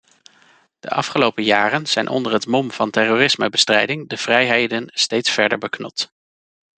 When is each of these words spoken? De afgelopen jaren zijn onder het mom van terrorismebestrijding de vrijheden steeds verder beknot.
De 0.79 0.89
afgelopen 0.89 1.43
jaren 1.43 1.87
zijn 1.87 2.07
onder 2.07 2.33
het 2.33 2.47
mom 2.47 2.71
van 2.71 2.89
terrorismebestrijding 2.89 4.09
de 4.09 4.17
vrijheden 4.17 4.89
steeds 4.93 5.29
verder 5.29 5.57
beknot. 5.57 6.13